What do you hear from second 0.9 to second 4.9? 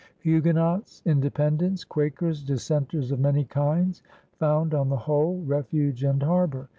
Independents, Quakers, dissenters of many kinds, found on